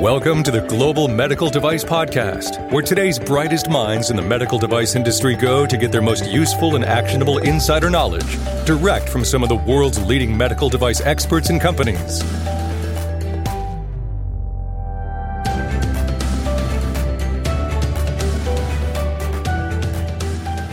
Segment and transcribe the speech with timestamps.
[0.00, 4.94] Welcome to the Global Medical Device Podcast, where today's brightest minds in the medical device
[4.94, 9.48] industry go to get their most useful and actionable insider knowledge direct from some of
[9.48, 12.22] the world's leading medical device experts and companies.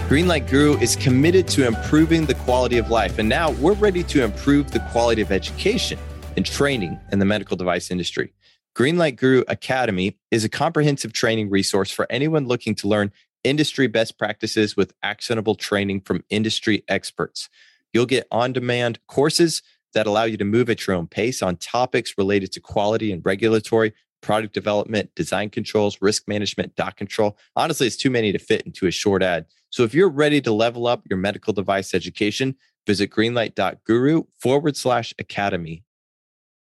[0.08, 4.24] Greenlight Guru is committed to improving the quality of life, and now we're ready to
[4.24, 5.98] improve the quality of education
[6.38, 8.32] and training in the medical device industry.
[8.76, 14.18] Greenlight Guru Academy is a comprehensive training resource for anyone looking to learn industry best
[14.18, 17.48] practices with actionable training from industry experts.
[17.94, 21.56] You'll get on demand courses that allow you to move at your own pace on
[21.56, 27.38] topics related to quality and regulatory, product development, design controls, risk management, doc control.
[27.56, 29.46] Honestly, it's too many to fit into a short ad.
[29.70, 35.14] So if you're ready to level up your medical device education, visit greenlight.guru forward slash
[35.18, 35.85] academy.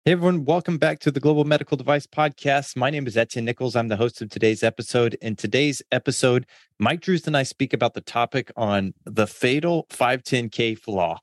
[0.07, 2.77] Hey everyone, welcome back to the Global Medical Device Podcast.
[2.77, 3.75] My name is Etienne Nichols.
[3.75, 5.17] I'm the host of today's episode.
[5.23, 6.45] In today's episode,
[6.78, 11.20] Mike Drues and I speak about the topic on the fatal 510K flaw.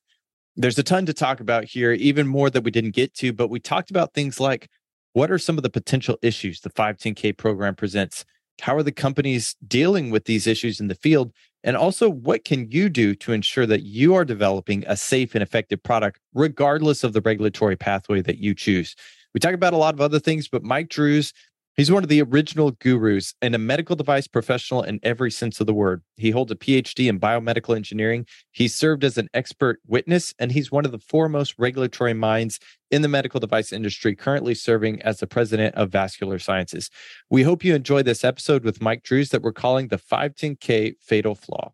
[0.56, 3.50] There's a ton to talk about here, even more that we didn't get to, but
[3.50, 4.68] we talked about things like
[5.14, 8.26] what are some of the potential issues the 510K program presents?
[8.62, 11.34] How are the companies dealing with these issues in the field?
[11.64, 15.44] And also, what can you do to ensure that you are developing a safe and
[15.44, 18.96] effective product, regardless of the regulatory pathway that you choose?
[19.34, 21.34] We talk about a lot of other things, but Mike Drues
[21.78, 25.68] He's one of the original gurus and a medical device professional in every sense of
[25.68, 26.04] the word.
[26.18, 28.26] He holds a PhD in biomedical engineering.
[28.52, 32.60] He served as an expert witness, and he's one of the foremost regulatory minds
[32.92, 36.90] in the medical device industry, currently serving as the president of vascular sciences.
[37.30, 41.36] We hope you enjoy this episode with Mike Drues that we're calling the 510K Fatal
[41.36, 41.72] Flaw.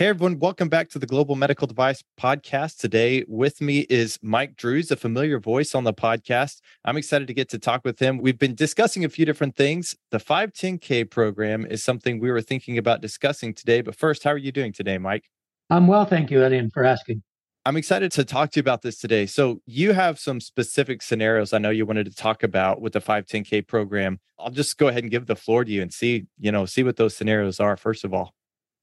[0.00, 0.38] Hey, everyone.
[0.38, 2.78] Welcome back to the Global Medical Device Podcast.
[2.78, 6.62] Today, with me is Mike Drues, a familiar voice on the podcast.
[6.86, 8.16] I'm excited to get to talk with him.
[8.16, 9.94] We've been discussing a few different things.
[10.10, 13.82] The 510K program is something we were thinking about discussing today.
[13.82, 15.24] But first, how are you doing today, Mike?
[15.68, 16.06] I'm well.
[16.06, 17.22] Thank you, Eddie, for asking.
[17.66, 19.26] I'm excited to talk to you about this today.
[19.26, 23.02] So, you have some specific scenarios I know you wanted to talk about with the
[23.02, 24.18] 510K program.
[24.38, 26.84] I'll just go ahead and give the floor to you and see, you know, see
[26.84, 28.32] what those scenarios are, first of all.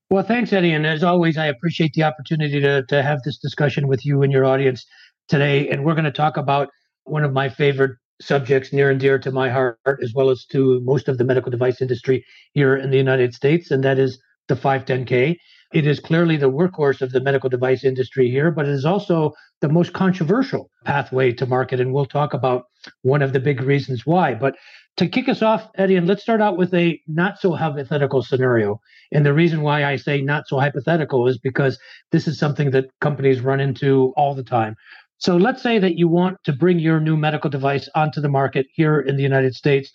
[0.10, 0.72] Well, thanks, Eddie.
[0.72, 4.32] And as always, I appreciate the opportunity to, to have this discussion with you and
[4.32, 4.86] your audience
[5.28, 5.68] today.
[5.70, 6.70] And we're going to talk about
[7.04, 10.80] one of my favorite subjects near and dear to my heart, as well as to
[10.84, 14.56] most of the medical device industry here in the United States, and that is the
[14.56, 15.36] 510K.
[15.74, 19.34] It is clearly the workhorse of the medical device industry here, but it is also
[19.60, 21.82] the most controversial pathway to market.
[21.82, 22.64] And we'll talk about
[23.02, 24.34] one of the big reasons why.
[24.34, 24.56] But
[24.98, 28.82] to kick us off, Eddie, and let's start out with a not so hypothetical scenario.
[29.12, 31.80] And the reason why I say not so hypothetical is because
[32.12, 34.76] this is something that companies run into all the time.
[35.20, 38.68] So let's say that you want to bring your new medical device onto the market
[38.74, 39.92] here in the United States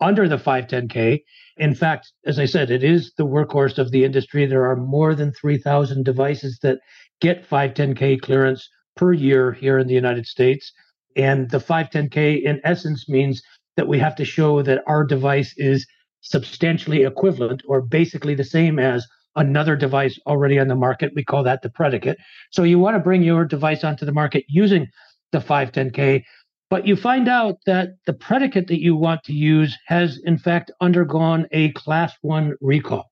[0.00, 1.22] under the 510K.
[1.56, 4.46] In fact, as I said, it is the workhorse of the industry.
[4.46, 6.78] There are more than 3,000 devices that
[7.20, 10.72] get 510K clearance per year here in the United States.
[11.16, 13.40] And the 510K, in essence, means
[13.76, 15.86] that we have to show that our device is
[16.20, 21.12] substantially equivalent or basically the same as another device already on the market.
[21.14, 22.18] We call that the predicate.
[22.50, 24.86] So you want to bring your device onto the market using
[25.32, 26.22] the 510K,
[26.70, 30.70] but you find out that the predicate that you want to use has, in fact,
[30.80, 33.10] undergone a class one recall.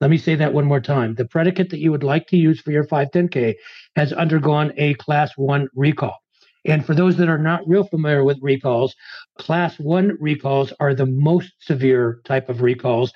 [0.00, 1.14] Let me say that one more time.
[1.14, 3.54] The predicate that you would like to use for your 510K
[3.96, 6.23] has undergone a class one recall.
[6.64, 8.94] And for those that are not real familiar with recalls,
[9.38, 13.12] class one recalls are the most severe type of recalls.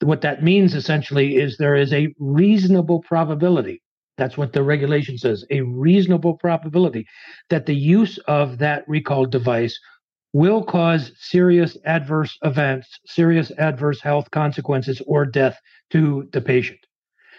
[0.00, 3.82] What that means essentially is there is a reasonable probability.
[4.16, 7.06] That's what the regulation says a reasonable probability
[7.50, 9.78] that the use of that recalled device
[10.32, 15.58] will cause serious adverse events, serious adverse health consequences, or death
[15.90, 16.80] to the patient.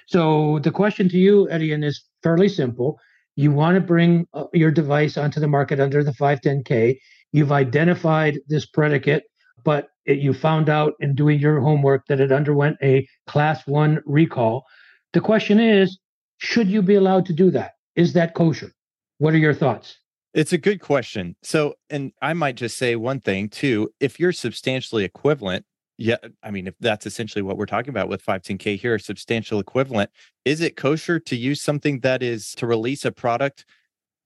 [0.08, 3.00] So the question to you, Eddie, is fairly simple
[3.36, 6.98] you want to bring uh, your device onto the market under the 510K.
[7.32, 9.24] You've identified this predicate,
[9.64, 14.02] but it, you found out in doing your homework that it underwent a class one
[14.06, 14.66] recall.
[15.14, 15.98] The question is
[16.38, 17.72] should you be allowed to do that?
[17.96, 18.72] Is that kosher?
[19.18, 19.98] What are your thoughts?
[20.34, 21.38] It's a good question.
[21.44, 23.90] So, and I might just say one thing too.
[24.02, 25.66] If you're substantially equivalent,
[25.98, 29.60] yeah, I mean, if that's essentially what we're talking about with 510K here, a substantial
[29.60, 30.12] equivalent,
[30.44, 33.66] is it kosher to use something that is to release a product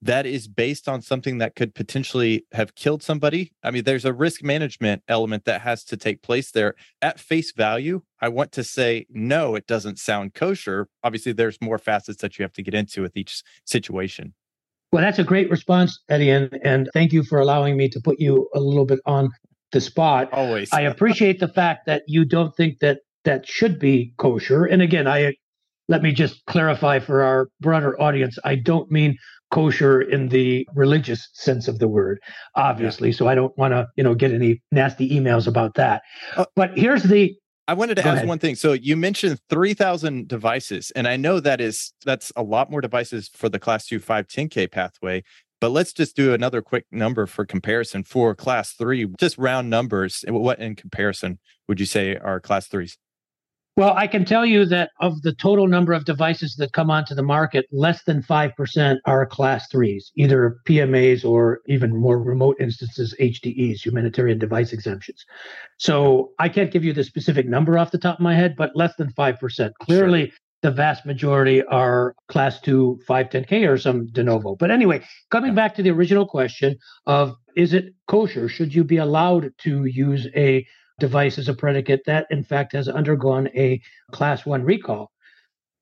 [0.01, 3.51] that is based on something that could potentially have killed somebody?
[3.63, 6.74] I mean, there's a risk management element that has to take place there.
[7.01, 10.88] At face value, I want to say, no, it doesn't sound kosher.
[11.04, 14.33] Obviously, there's more facets that you have to get into with each situation.
[14.92, 18.19] Well, that's a great response, Eddie, and, and thank you for allowing me to put
[18.19, 19.30] you a little bit on
[19.71, 20.31] the spot.
[20.33, 20.69] Always.
[20.74, 24.66] I appreciate the fact that you don't think that that should be kosher.
[24.66, 25.33] And again, I
[25.88, 28.38] let me just clarify for our broader audience.
[28.44, 29.18] I don't mean
[29.51, 32.19] kosher in the religious sense of the word,
[32.56, 33.10] obviously.
[33.10, 33.16] Yeah.
[33.16, 36.04] So I don't want to, you know, get any nasty emails about that.
[36.36, 37.36] Uh, but here's the
[37.68, 38.27] I wanted to Go ask ahead.
[38.27, 38.56] one thing.
[38.56, 43.30] So you mentioned 3,000 devices, and I know that is that's a lot more devices
[43.31, 45.24] for the class 2 510K pathway.
[45.62, 50.24] But let's just do another quick number for comparison for class 3, just round numbers.
[50.28, 52.98] What in comparison would you say are class 3s?
[53.76, 57.16] Well, I can tell you that of the total number of devices that come onto
[57.16, 63.16] the market, less than 5% are class threes, either PMAs or even more remote instances,
[63.22, 65.24] HDEs, humanitarian device exemptions.
[65.78, 68.76] So I can't give you the specific number off the top of my head, but
[68.76, 69.72] less than 5%.
[69.82, 70.38] Clearly, sure.
[70.62, 74.56] The vast majority are class two, 510K or some de novo.
[74.56, 78.50] But anyway, coming back to the original question of is it kosher?
[78.50, 80.66] Should you be allowed to use a
[81.00, 85.12] device as a predicate that, in fact, has undergone a class one recall?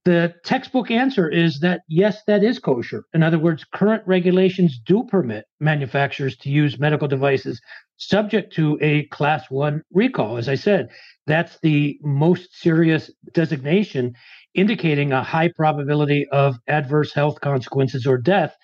[0.06, 3.04] The textbook answer is that yes, that is kosher.
[3.14, 7.60] In other words, current regulations do permit manufacturers to use medical devices
[7.98, 10.38] subject to a class one recall.
[10.38, 10.90] As I said,
[11.26, 14.14] that's the most serious designation
[14.54, 18.56] indicating a high probability of adverse health consequences or death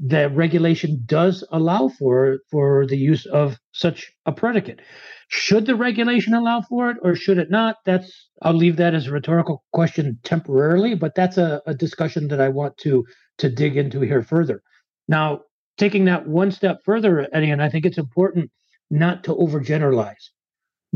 [0.00, 4.80] the regulation does allow for for the use of such a predicate.
[5.28, 7.76] Should the regulation allow for it or should it not?
[7.84, 8.10] That's
[8.42, 12.48] I'll leave that as a rhetorical question temporarily, but that's a, a discussion that I
[12.48, 13.04] want to
[13.38, 14.62] to dig into here further.
[15.08, 15.40] Now,
[15.78, 18.50] taking that one step further, Eddie, and I think it's important
[18.90, 20.30] not to overgeneralize.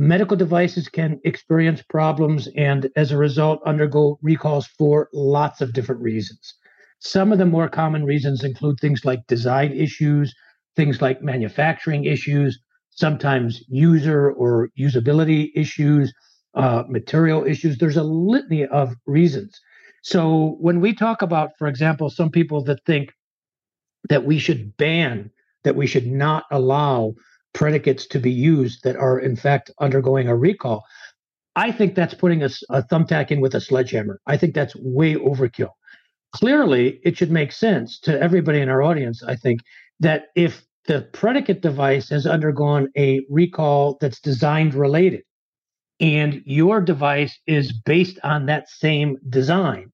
[0.01, 6.01] Medical devices can experience problems and as a result undergo recalls for lots of different
[6.01, 6.55] reasons.
[7.01, 10.33] Some of the more common reasons include things like design issues,
[10.77, 12.61] things like manufacturing issues,
[12.91, 16.15] sometimes user or usability issues,
[16.55, 17.77] uh, material issues.
[17.77, 19.59] There's a litany of reasons.
[20.05, 23.11] So when we talk about, for example, some people that think
[24.09, 25.33] that we should ban,
[25.65, 27.15] that we should not allow
[27.53, 30.85] predicates to be used that are in fact undergoing a recall,
[31.57, 34.21] I think that's putting a, a thumbtack in with a sledgehammer.
[34.27, 35.71] I think that's way overkill
[36.33, 39.61] clearly it should make sense to everybody in our audience, I think,
[40.01, 45.23] that if the predicate device has undergone a recall that's designed related,
[46.01, 49.93] and your device is based on that same design,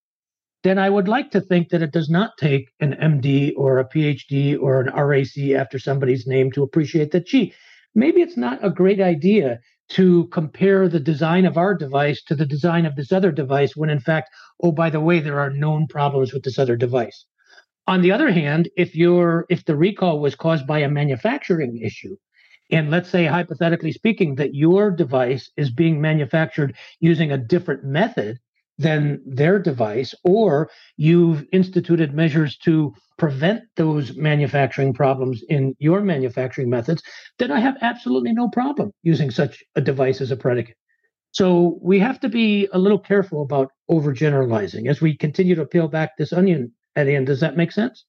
[0.65, 3.89] then I would like to think that it does not take an MD or a
[3.89, 7.53] PhD or an RAC after somebody's name to appreciate that, gee,
[7.95, 12.47] maybe it's not a great idea to compare the design of our device to the
[12.47, 14.31] design of this other device when in fact
[14.63, 17.27] oh by the way there are known problems with this other device.
[17.87, 22.17] On the other hand if you're if the recall was caused by a manufacturing issue
[22.71, 28.39] and let's say hypothetically speaking that your device is being manufactured using a different method
[28.79, 36.69] than their device, or you've instituted measures to prevent those manufacturing problems in your manufacturing
[36.69, 37.03] methods,
[37.39, 40.77] then I have absolutely no problem using such a device as a predicate.
[41.31, 45.89] So we have to be a little careful about overgeneralizing as we continue to peel
[45.89, 47.27] back this onion at the end.
[47.27, 48.05] Does that make sense?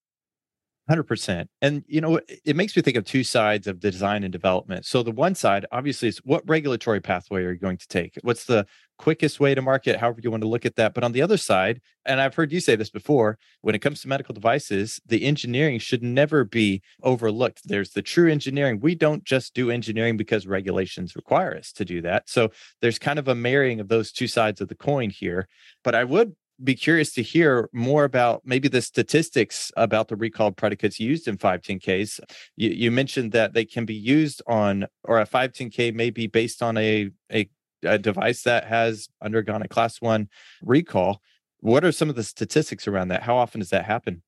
[0.90, 1.48] 100%.
[1.62, 4.86] And, you know, it makes me think of two sides of the design and development.
[4.86, 8.20] So, the one side, obviously, is what regulatory pathway are you going to take?
[8.22, 10.94] What's the quickest way to market, however you want to look at that?
[10.94, 14.02] But on the other side, and I've heard you say this before, when it comes
[14.02, 17.62] to medical devices, the engineering should never be overlooked.
[17.66, 18.80] There's the true engineering.
[18.80, 22.30] We don't just do engineering because regulations require us to do that.
[22.30, 25.48] So, there's kind of a marrying of those two sides of the coin here.
[25.84, 30.56] But I would be curious to hear more about maybe the statistics about the recalled
[30.56, 32.20] predicates used in 510Ks.
[32.56, 36.64] You, you mentioned that they can be used on, or a 510K may be based
[36.64, 37.50] on a, a,
[37.86, 40.28] a device that has undergone a class one
[40.62, 41.22] recall.
[41.60, 43.24] What are some of the statistics around that?
[43.24, 44.22] How often does that happen?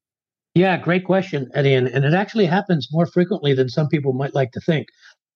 [0.56, 1.76] Yeah, great question, Eddie.
[1.76, 4.88] And, and it actually happens more frequently than some people might like to think.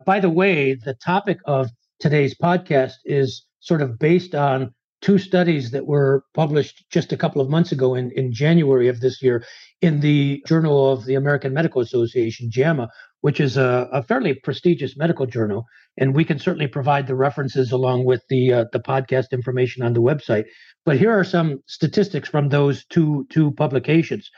[0.05, 5.71] By the way, the topic of today's podcast is sort of based on two studies
[5.71, 9.43] that were published just a couple of months ago in, in January of this year
[9.81, 12.89] in the Journal of the American Medical Association, JAMA,
[13.21, 15.65] which is a, a fairly prestigious medical journal.
[15.97, 19.93] And we can certainly provide the references along with the uh, the podcast information on
[19.93, 20.45] the website.
[20.85, 24.29] But here are some statistics from those two two publications.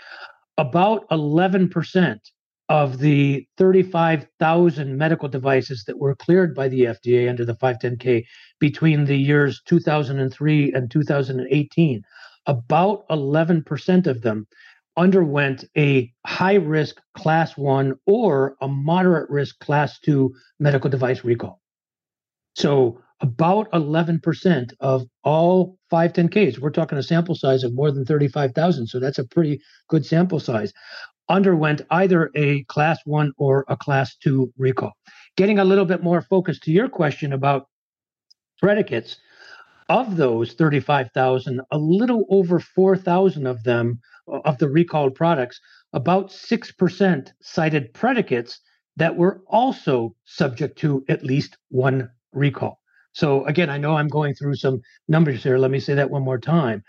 [0.58, 2.20] About 11%
[2.70, 8.24] of the 35,000 medical devices that were cleared by the FDA under the 510K
[8.60, 12.02] between the years 2003 and 2018,
[12.46, 14.48] about 11% of them
[14.98, 21.60] underwent a high risk class one or a moderate risk class two medical device recall.
[22.56, 28.88] So about 11% of all 510Ks, we're talking a sample size of more than 35,000.
[28.88, 30.74] So that's a pretty good sample size,
[31.30, 34.92] underwent either a class one or a class two recall.
[35.38, 37.68] Getting a little bit more focused to your question about
[38.60, 39.18] predicates,
[39.90, 45.60] of those 35,000, a little over 4,000 of them, of the recalled products,
[45.94, 48.60] about 6% cited predicates
[48.96, 52.80] that were also subject to at least one recall.
[53.14, 55.58] So, again, I know I'm going through some numbers here.
[55.58, 56.84] Let me say that one more time.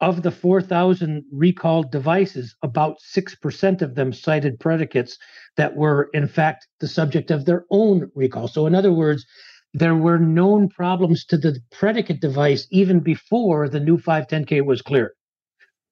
[0.00, 5.18] Of the 4,000 recalled devices, about 6% of them cited predicates
[5.56, 8.48] that were, in fact, the subject of their own recall.
[8.48, 9.26] So, in other words,
[9.72, 15.12] there were known problems to the predicate device even before the new 510K was cleared.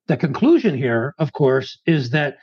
[0.09, 2.39] The conclusion here, of course, is that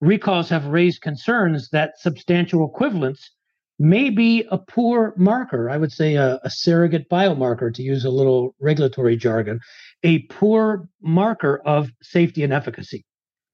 [0.00, 3.32] recalls have raised concerns that substantial equivalence
[3.80, 5.68] may be a poor marker.
[5.68, 9.60] I would say a, a, surrogate biomarker, to use a little regulatory jargon,
[10.04, 13.04] a poor marker of safety and efficacy.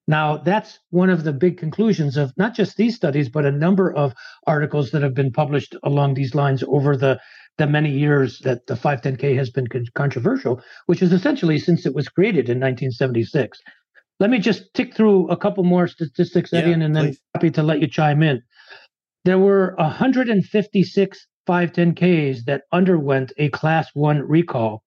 [0.06, 3.92] Now, that's one of the big conclusions of not just these studies, but a number
[3.92, 4.12] of
[4.46, 7.18] articles that have been published along these lines over the,
[7.56, 12.08] the many years that the 510K has been controversial, which is essentially since it was
[12.08, 13.58] created in 1976.
[14.20, 17.20] Let me just tick through a couple more statistics, Eddie, yeah, and then please.
[17.34, 18.42] happy to let you chime in.
[19.24, 24.82] There were 156 510Ks that underwent a class one recall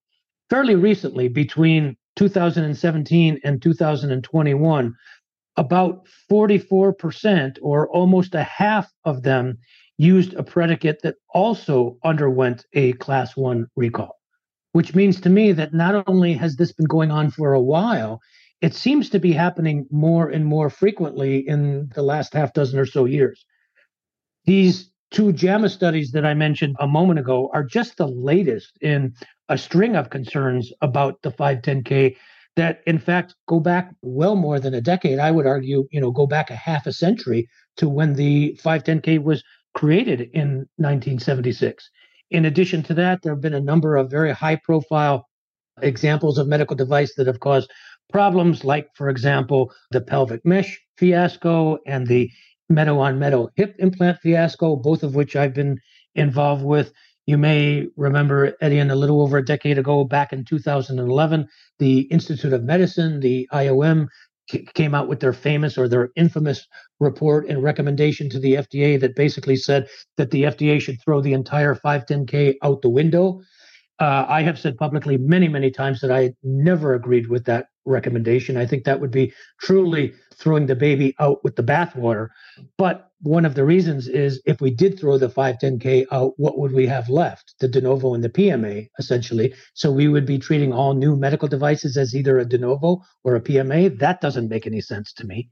[0.49, 4.95] fairly recently between 2017 and 2021,
[5.55, 9.57] about 44% or almost a half of them
[9.97, 14.15] used a predicate that also underwent a class one recall,
[14.73, 18.19] which means to me that not only has this been going on for a while,
[18.61, 22.85] it seems to be happening more and more frequently in the last half dozen or
[22.85, 23.45] so years.
[24.45, 29.13] These two JAMA studies that I mentioned a moment ago are just the latest in
[29.49, 32.15] a string of concerns about the 510K
[32.55, 35.19] that in fact go back well more than a decade.
[35.19, 39.23] I would argue, you know, go back a half a century to when the 510K
[39.23, 39.43] was
[39.75, 41.89] created in 1976.
[42.31, 45.27] In addition to that, there have been a number of very high profile
[45.81, 47.71] examples of medical device that have caused
[48.11, 52.29] problems, like, for example, the pelvic mesh fiasco and the
[52.69, 55.77] metal on metal hip implant fiasco, both of which I've been
[56.15, 56.91] involved with.
[57.27, 61.99] You may remember, Eddie, and a little over a decade ago, back in 2011, the
[62.03, 64.07] Institute of Medicine, the IOM,
[64.73, 66.65] came out with their famous or their infamous
[67.01, 71.33] report and recommendation to the FDA that basically said that the FDA should throw the
[71.33, 73.41] entire 510K out the window.
[73.99, 78.55] Uh, I have said publicly many, many times that I never agreed with that recommendation.
[78.55, 82.29] I think that would be truly throwing the baby out with the bathwater.
[82.77, 86.71] But one of the reasons is if we did throw the 510K out, what would
[86.71, 87.55] we have left?
[87.59, 89.53] The de novo and the PMA, essentially.
[89.73, 93.35] So we would be treating all new medical devices as either a de novo or
[93.35, 93.97] a PMA.
[93.99, 95.49] That doesn't make any sense to me.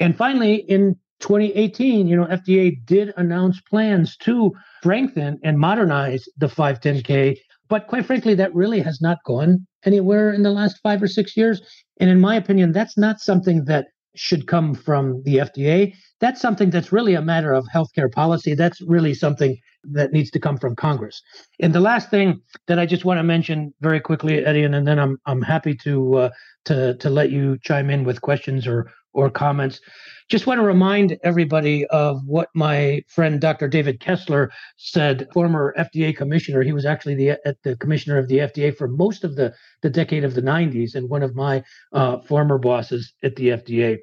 [0.00, 6.46] And finally, in 2018, you know, FDA did announce plans to strengthen and modernize the
[6.46, 7.38] 510K.
[7.68, 11.36] But quite frankly, that really has not gone anywhere in the last five or six
[11.36, 11.60] years.
[11.98, 15.94] And in my opinion, that's not something that should come from the FDA.
[16.20, 18.54] That's something that's really a matter of healthcare policy.
[18.54, 21.22] That's really something that needs to come from Congress.
[21.60, 24.98] And the last thing that I just want to mention very quickly, Eddie, and, then
[24.98, 26.30] I'm I'm happy to uh,
[26.66, 29.80] to to let you chime in with questions or or comments.
[30.28, 33.66] Just want to remind everybody of what my friend Dr.
[33.66, 36.62] David Kessler said, former FDA commissioner.
[36.62, 39.90] He was actually the, at the commissioner of the FDA for most of the, the
[39.90, 43.98] decade of the 90s and one of my uh, former bosses at the FDA.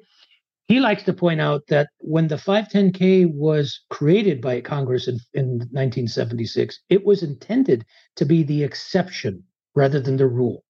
[0.68, 5.46] He likes to point out that when the 510K was created by Congress in, in
[5.70, 9.44] 1976, it was intended to be the exception
[9.74, 10.65] rather than the rule.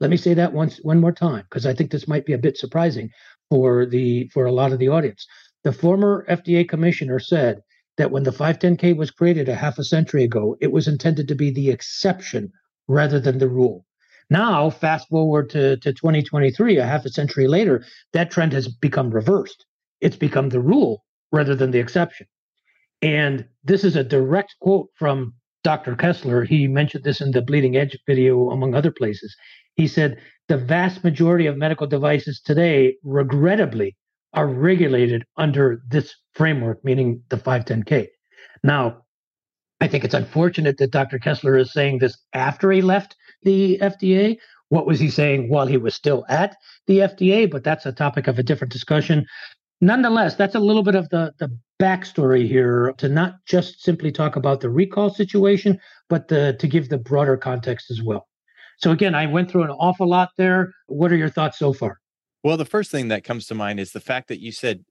[0.00, 2.38] Let me say that once one more time because I think this might be a
[2.38, 3.10] bit surprising
[3.50, 5.26] for the for a lot of the audience.
[5.62, 7.62] The former FDA commissioner said
[7.98, 11.34] that when the 510K was created a half a century ago, it was intended to
[11.34, 12.50] be the exception
[12.88, 13.84] rather than the rule.
[14.30, 19.10] Now, fast forward to, to 2023, a half a century later, that trend has become
[19.10, 19.66] reversed.
[20.00, 22.26] It's become the rule rather than the exception.
[23.02, 25.94] And this is a direct quote from Dr.
[25.94, 26.44] Kessler.
[26.44, 29.34] He mentioned this in the Bleeding Edge video, among other places.
[29.80, 30.18] He said,
[30.48, 33.96] the vast majority of medical devices today, regrettably,
[34.34, 38.08] are regulated under this framework, meaning the 510K.
[38.62, 39.06] Now,
[39.80, 41.18] I think it's unfortunate that Dr.
[41.18, 44.36] Kessler is saying this after he left the FDA.
[44.68, 47.50] What was he saying while he was still at the FDA?
[47.50, 49.24] But that's a topic of a different discussion.
[49.80, 51.48] Nonetheless, that's a little bit of the, the
[51.80, 56.90] backstory here to not just simply talk about the recall situation, but the, to give
[56.90, 58.26] the broader context as well.
[58.82, 60.72] So, again, I went through an awful lot there.
[60.86, 62.00] What are your thoughts so far?
[62.42, 64.84] Well, the first thing that comes to mind is the fact that you said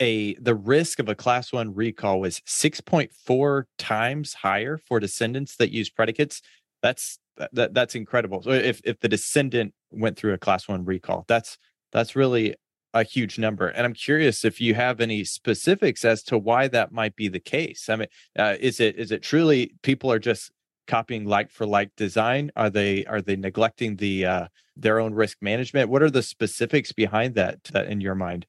[0.00, 5.72] a the risk of a class one recall was 6.4 times higher for descendants that
[5.72, 6.40] use predicates.
[6.82, 7.18] That's
[7.52, 8.42] that, that's incredible.
[8.42, 11.58] So if if the descendant went through a class one recall, that's
[11.92, 12.54] that's really
[12.94, 13.68] a huge number.
[13.68, 17.40] And I'm curious if you have any specifics as to why that might be the
[17.40, 17.88] case.
[17.88, 18.08] I mean,
[18.38, 20.50] uh, is it is it truly people are just
[20.88, 22.50] copying like for like design?
[22.56, 25.90] Are they are they neglecting the uh, their own risk management?
[25.90, 28.46] What are the specifics behind that, that in your mind?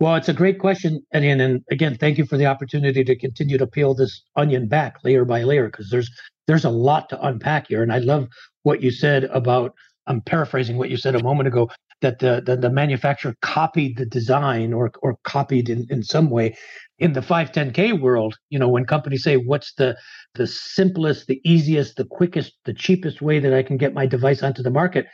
[0.00, 1.30] Well, it's a great question, Eddie.
[1.30, 5.24] And again, thank you for the opportunity to continue to peel this onion back layer
[5.24, 6.10] by layer because there's
[6.48, 7.82] there's a lot to unpack here.
[7.82, 8.26] And I love
[8.64, 9.72] what you said about
[10.08, 11.70] I'm paraphrasing what you said a moment ago
[12.02, 16.56] that the, the, the manufacturer copied the design or or copied in, in some way
[16.98, 19.96] in the 510k world you know when companies say what's the
[20.34, 24.42] the simplest the easiest the quickest the cheapest way that i can get my device
[24.42, 25.06] onto the market?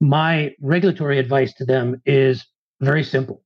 [0.00, 2.46] My regulatory advice to them is
[2.80, 3.42] very simple.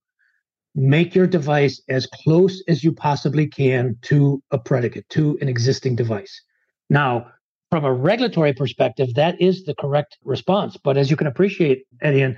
[0.73, 5.95] Make your device as close as you possibly can to a predicate to an existing
[5.95, 6.41] device.
[6.89, 7.27] Now
[7.71, 10.77] from a regulatory perspective that is the correct response.
[10.81, 12.35] But as you can appreciate eddie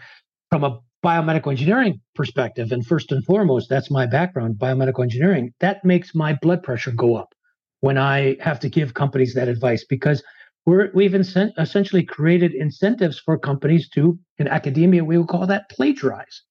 [0.50, 5.84] from a biomedical engineering perspective, and first and foremost, that's my background, biomedical engineering, that
[5.86, 7.34] makes my blood pressure go up
[7.82, 10.24] when I have to give companies that advice because
[10.66, 16.42] we're, we've essentially created incentives for companies to, in academia, we would call that plagiarize.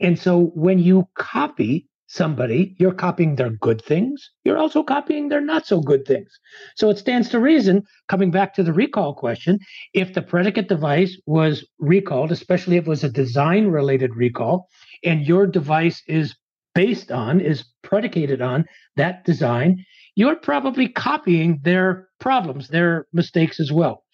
[0.00, 4.30] And so when you copy somebody, you're copying their good things.
[4.44, 6.30] You're also copying their not so good things.
[6.74, 9.58] So it stands to reason, coming back to the recall question,
[9.92, 14.68] if the predicate device was recalled, especially if it was a design related recall,
[15.04, 16.34] and your device is
[16.74, 18.64] based on, is predicated on
[18.96, 19.84] that design,
[20.14, 24.04] you're probably copying their problems, their mistakes as well.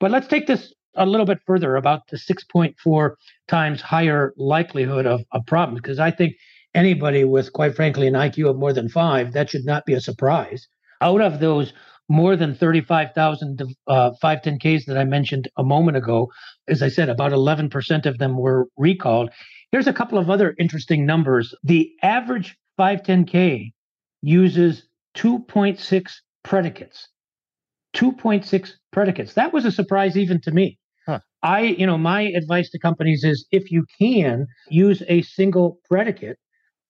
[0.00, 3.14] But let's take this a little bit further about the 6.4
[3.48, 6.34] times higher likelihood of a problem, because I think
[6.74, 10.00] anybody with, quite frankly, an IQ of more than five, that should not be a
[10.00, 10.68] surprise.
[11.00, 11.72] Out of those
[12.08, 16.30] more than 35,000 uh, 510Ks that I mentioned a moment ago,
[16.68, 19.30] as I said, about 11% of them were recalled.
[19.70, 21.54] Here's a couple of other interesting numbers.
[21.62, 23.72] The average 510K
[24.20, 27.08] uses 2.6 predicates.
[27.94, 29.34] 2.6 predicates.
[29.34, 30.78] That was a surprise even to me.
[31.06, 31.20] Huh.
[31.42, 36.38] I, you know, my advice to companies is if you can use a single predicate,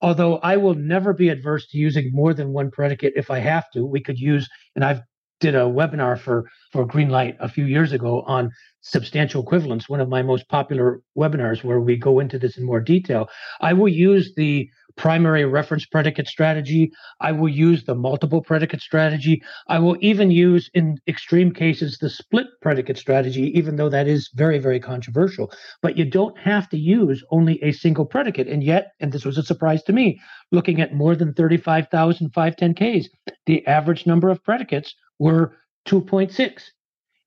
[0.03, 3.71] although I will never be adverse to using more than one predicate if I have
[3.73, 3.87] to.
[3.87, 5.01] We could use, and I've
[5.41, 10.09] did a webinar for for Greenlight a few years ago on substantial equivalence, one of
[10.09, 13.29] my most popular webinars where we go into this in more detail.
[13.61, 16.93] I will use the primary reference predicate strategy.
[17.21, 19.43] I will use the multiple predicate strategy.
[19.69, 24.31] I will even use, in extreme cases, the split predicate strategy, even though that is
[24.35, 25.53] very, very controversial.
[25.81, 28.49] But you don't have to use only a single predicate.
[28.49, 33.07] And yet, and this was a surprise to me, looking at more than 35,000 510Ks,
[33.47, 36.63] the average number of predicates were 2.6.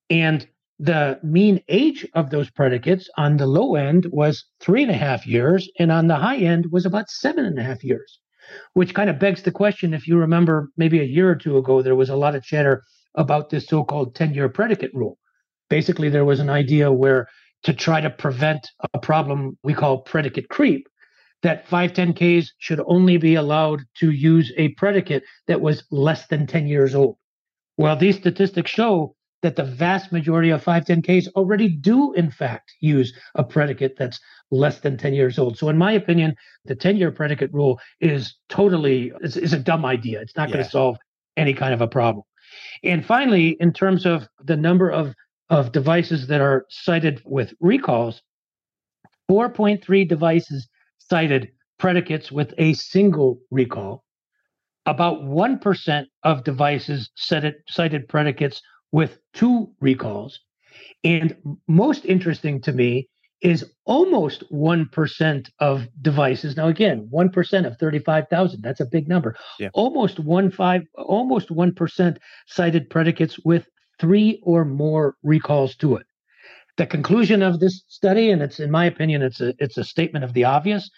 [0.10, 0.48] And
[0.80, 5.26] the mean age of those predicates on the low end was three and a half
[5.26, 8.20] years, and on the high end was about seven and a half years,
[8.74, 9.94] which kind of begs the question.
[9.94, 12.84] If you remember, maybe a year or two ago, there was a lot of chatter
[13.16, 15.18] about this so called 10 year predicate rule.
[15.70, 17.28] Basically, there was an idea where
[17.64, 20.88] to try to prevent a problem we call predicate creep,
[21.42, 26.68] that 510Ks should only be allowed to use a predicate that was less than 10
[26.68, 27.18] years old.
[27.78, 33.14] Well, these statistics show that the vast majority of 510Ks already do, in fact, use
[33.36, 34.20] a predicate that's
[34.52, 35.58] less than 10 years old.
[35.58, 39.86] So, in my opinion, the 10 year predicate rule is totally is, is a dumb
[39.86, 40.22] idea.
[40.22, 40.56] It's not yeah.
[40.56, 40.98] going to solve
[41.38, 42.24] any kind of a problem.
[42.84, 45.14] And finally, in terms of the number of,
[45.50, 48.22] of devices that are cited with recalls,
[49.30, 50.68] 4.3 devices
[50.98, 54.04] cited predicates with a single recall.
[54.86, 60.40] About 1% of devices cited, cited predicates with two recalls.
[61.04, 61.36] And
[61.68, 63.10] most interesting to me
[63.42, 66.58] is almost 1% of devices.
[66.58, 69.36] Now, again, 1% of 35,000, that's a big number.
[69.60, 69.70] Yeah.
[69.74, 72.18] Almost one five, almost 1%
[72.48, 73.68] cited predicates with
[74.00, 76.06] three or more recalls to it.
[76.78, 80.26] The conclusion of this study, and it's in my opinion, it's a it's a statement
[80.26, 80.90] of the obvious.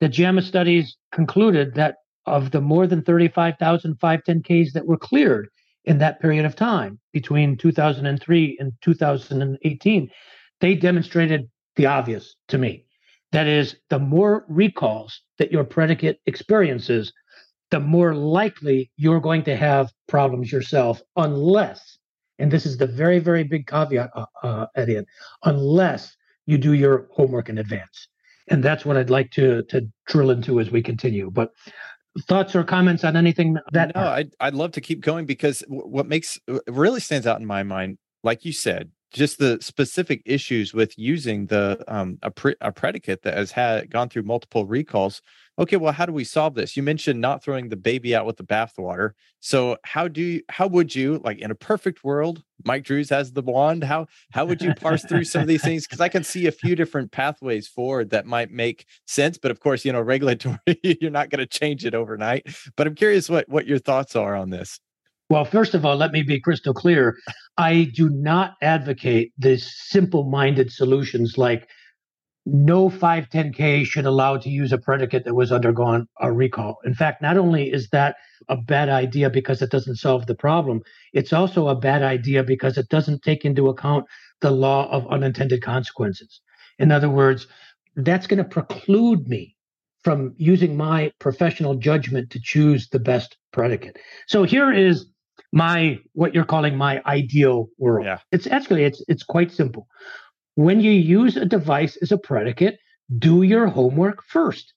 [0.00, 5.48] The JAMA studies concluded that of the more than 35,000 510Ks that were cleared,
[5.84, 10.10] in that period of time between 2003 and 2018,
[10.60, 12.84] they demonstrated the obvious to me
[13.32, 17.12] That is, the more recalls that your predicate experiences,
[17.70, 21.98] the more likely you're going to have problems yourself, unless,
[22.38, 24.66] and this is the very, very big caveat, uh, uh,
[25.44, 26.16] unless
[26.46, 28.08] you do your homework in advance.
[28.48, 31.30] And that's what I'd like to to drill into as we continue.
[31.30, 31.50] But
[32.20, 36.06] thoughts or comments on anything that no I'd, I'd love to keep going because what
[36.06, 40.98] makes really stands out in my mind like you said just the specific issues with
[40.98, 45.22] using the um, a, pre- a predicate that has had gone through multiple recalls
[45.58, 46.76] okay well how do we solve this?
[46.76, 49.10] You mentioned not throwing the baby out with the bathwater.
[49.40, 53.32] So how do you how would you like in a perfect world mike drues has
[53.32, 55.86] the wand how how would you parse through some of these things?
[55.86, 59.60] Because i can see a few different pathways forward that might make sense but of
[59.60, 62.46] course you know regulatory you're not going to change it overnight.
[62.76, 64.80] But i'm curious what what your thoughts are on this.
[65.32, 67.16] Well, first of all, let me be crystal clear.
[67.56, 71.70] I do not advocate this simple minded solutions like
[72.44, 76.78] no 510K should allow to use a predicate that was undergone a recall.
[76.84, 78.16] In fact, not only is that
[78.48, 82.76] a bad idea because it doesn't solve the problem, it's also a bad idea because
[82.78, 84.06] it doesn't take into account
[84.40, 86.40] the law of unintended consequences.
[86.78, 87.46] In other words,
[87.94, 89.56] that's going to preclude me
[90.02, 93.98] from using my professional judgment to choose the best predicate.
[94.26, 95.06] So here is
[95.52, 98.06] my what you're calling my ideal world.
[98.06, 98.18] Yeah.
[98.32, 99.86] It's actually it's it's quite simple.
[100.54, 102.78] When you use a device as a predicate,
[103.18, 104.74] do your homework first.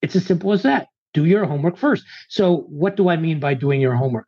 [0.00, 0.88] It's as simple as that.
[1.12, 2.04] Do your homework first.
[2.28, 4.26] So, what do I mean by doing your homework?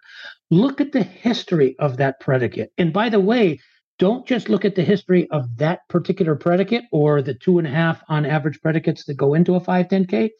[0.50, 2.72] Look at the history of that predicate.
[2.76, 3.60] And by the way,
[3.98, 7.70] don't just look at the history of that particular predicate or the two and a
[7.70, 10.30] half on average predicates that go into a 510K.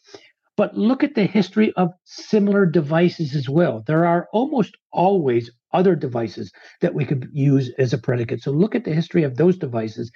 [0.57, 3.83] But look at the history of similar devices as well.
[3.87, 8.43] There are almost always other devices that we could use as a predicate.
[8.43, 10.12] So look at the history of those devices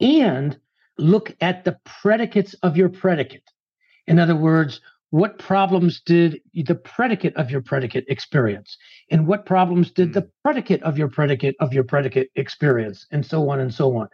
[0.00, 0.58] and
[0.98, 3.44] look at the predicates of your predicate.
[4.06, 4.80] In other words,
[5.10, 8.76] what problems did the predicate of your predicate experience?
[9.10, 10.28] And what problems did the hmm.
[10.44, 13.06] predicate of your predicate of your predicate experience?
[13.10, 14.08] And so on and so on.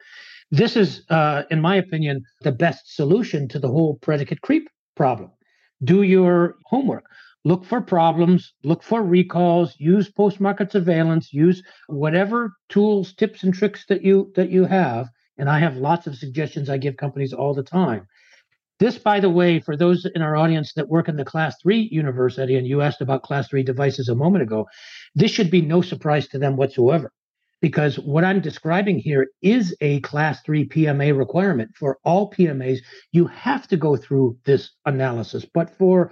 [0.51, 5.31] This is, uh, in my opinion, the best solution to the whole predicate creep problem
[5.83, 7.05] do your homework
[7.45, 13.85] look for problems look for recalls use post-market surveillance use whatever tools tips and tricks
[13.87, 17.55] that you that you have and i have lots of suggestions i give companies all
[17.55, 18.07] the time
[18.81, 21.89] this by the way for those in our audience that work in the class 3
[21.91, 24.67] universe and you asked about class 3 devices a moment ago
[25.15, 27.13] this should be no surprise to them whatsoever
[27.65, 31.71] because what I'm describing here is a class three PMA requirement.
[31.75, 35.47] For all PMAs, you have to go through this analysis.
[35.47, 36.11] But for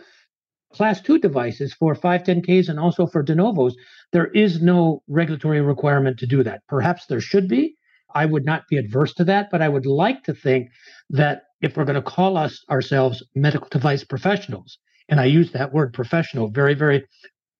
[0.72, 3.76] class two devices, for 510Ks and also for de novos,
[4.12, 6.62] there is no regulatory requirement to do that.
[6.68, 7.74] Perhaps there should be.
[8.14, 10.68] I would not be adverse to that, but I would like to think
[11.10, 15.72] that if we're going to call us ourselves medical device professionals, and I use that
[15.72, 17.04] word professional very, very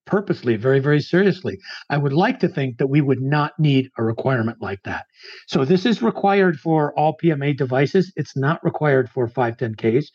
[0.06, 1.58] purposely, very, very seriously.
[1.88, 5.04] I would like to think that we would not need a requirement like that.
[5.46, 8.12] So this is required for all PMA devices.
[8.16, 10.06] It's not required for 510Ks.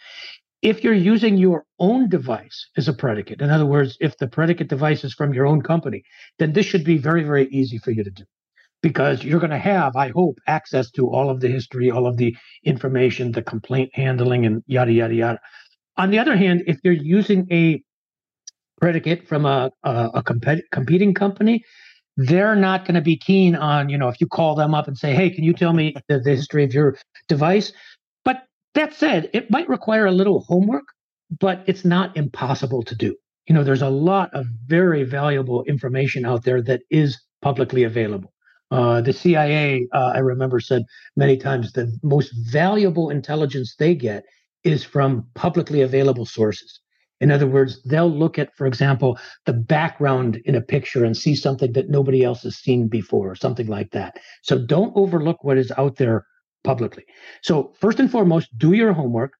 [0.61, 4.67] If you're using your own device as a predicate, in other words, if the predicate
[4.67, 6.03] device is from your own company,
[6.39, 8.23] then this should be very, very easy for you to do
[8.81, 12.17] because you're going to have, I hope, access to all of the history, all of
[12.17, 15.39] the information, the complaint handling, and yada, yada, yada.
[15.97, 17.81] On the other hand, if you're using a
[18.79, 21.63] predicate from a, a, a compet- competing company,
[22.17, 24.97] they're not going to be keen on, you know, if you call them up and
[24.97, 27.73] say, hey, can you tell me the, the history of your device?
[28.25, 30.85] But that said, it might require a little homework,
[31.39, 33.15] but it's not impossible to do.
[33.47, 38.33] You know, there's a lot of very valuable information out there that is publicly available.
[38.69, 40.83] Uh, the CIA, uh, I remember, said
[41.15, 44.25] many times the most valuable intelligence they get
[44.63, 46.79] is from publicly available sources.
[47.19, 51.35] In other words, they'll look at, for example, the background in a picture and see
[51.35, 54.17] something that nobody else has seen before, or something like that.
[54.43, 56.25] So don't overlook what is out there
[56.63, 57.05] publicly.
[57.41, 59.33] So, first and foremost, do your homework.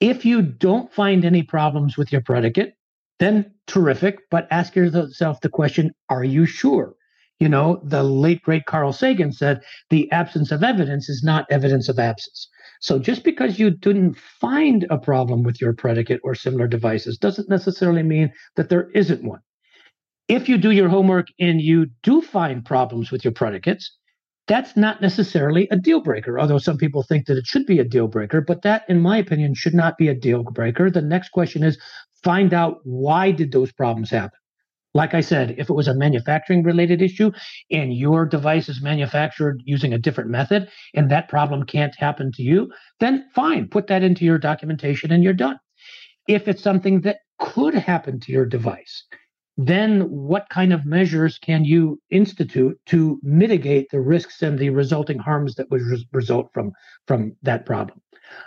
[0.00, 2.74] If you don't find any problems with your predicate,
[3.18, 6.94] then terrific, but ask yourself the question are you sure?
[7.40, 11.88] You know, the late great Carl Sagan said the absence of evidence is not evidence
[11.88, 12.48] of absence.
[12.80, 17.48] So just because you didn't find a problem with your predicate or similar devices doesn't
[17.48, 19.40] necessarily mean that there isn't one.
[20.28, 23.96] If you do your homework and you do find problems with your predicates,
[24.46, 27.84] that's not necessarily a deal breaker, although some people think that it should be a
[27.84, 28.40] deal breaker.
[28.40, 30.90] But that, in my opinion, should not be a deal breaker.
[30.90, 31.78] The next question is
[32.22, 34.38] find out why did those problems happen?
[34.98, 37.30] Like I said, if it was a manufacturing related issue
[37.70, 42.42] and your device is manufactured using a different method and that problem can't happen to
[42.42, 45.56] you, then fine, put that into your documentation and you're done.
[46.26, 49.04] If it's something that could happen to your device,
[49.56, 55.20] then what kind of measures can you institute to mitigate the risks and the resulting
[55.20, 56.72] harms that would res- result from
[57.06, 58.00] from that problem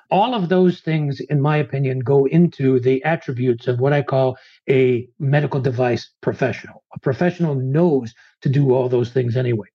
[0.10, 4.38] all of those things in my opinion go into the attributes of what i call
[4.70, 9.68] a medical device professional a professional knows to do all those things anyway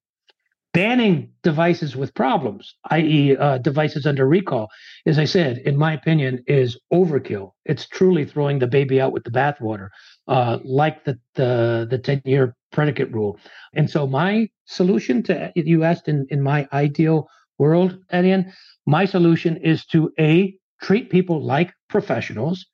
[0.77, 4.69] banning devices with problems, i.e., uh, devices under recall,
[5.07, 7.53] as I said, in my opinion, is overkill.
[7.64, 9.88] It's truly throwing the baby out with the bathwater,
[10.29, 13.38] uh, like the the the ten year predicate rule.
[13.73, 17.27] And so, my solution to you asked in in my ideal
[17.59, 18.53] world, Etienne,
[18.87, 22.66] my solution is to a treat people like professionals.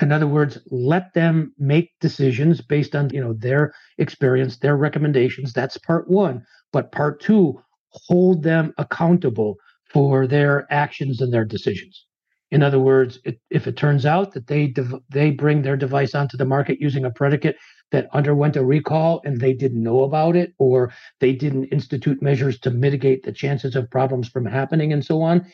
[0.00, 5.52] In other words, let them make decisions based on you know their experience, their recommendations.
[5.52, 6.44] That's part one.
[6.72, 9.56] But part two, hold them accountable
[9.92, 12.06] for their actions and their decisions.
[12.50, 16.14] In other words, it, if it turns out that they dev- they bring their device
[16.14, 17.56] onto the market using a predicate
[17.92, 22.58] that underwent a recall and they didn't know about it, or they didn't institute measures
[22.60, 25.46] to mitigate the chances of problems from happening, and so on,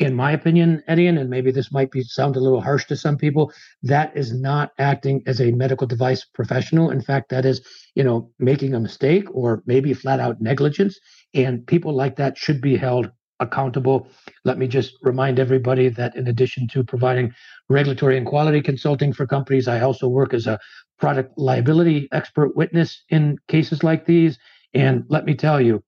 [0.00, 3.16] in my opinion, Etienne, and maybe this might be sound a little harsh to some
[3.16, 3.52] people,
[3.84, 6.90] that is not acting as a medical device professional.
[6.90, 10.98] In fact, that is, you know, making a mistake or maybe flat out negligence.
[11.32, 14.08] And people like that should be held accountable.
[14.44, 17.32] Let me just remind everybody that in addition to providing
[17.68, 20.58] regulatory and quality consulting for companies, I also work as a
[20.98, 24.38] product liability expert witness in cases like these.
[24.72, 25.82] And let me tell you,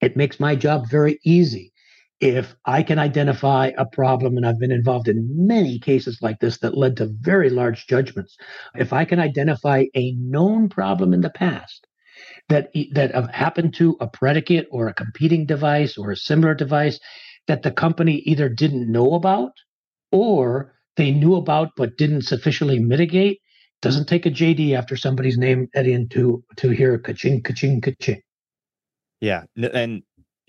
[0.00, 1.72] it makes my job very easy
[2.20, 6.58] if I can identify a problem, and I've been involved in many cases like this
[6.58, 8.36] that led to very large judgments,
[8.74, 11.86] if I can identify a known problem in the past
[12.50, 17.00] that that have happened to a predicate or a competing device or a similar device
[17.46, 19.52] that the company either didn't know about
[20.12, 23.40] or they knew about but didn't sufficiently mitigate,
[23.82, 28.22] doesn't take a JD after somebody's name Etienne to to hear ka-ching, ka-ching, ka-ching.
[29.20, 30.02] Yeah, and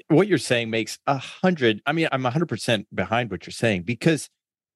[0.07, 1.81] what you're saying makes a hundred.
[1.85, 4.29] I mean, I'm a hundred percent behind what you're saying because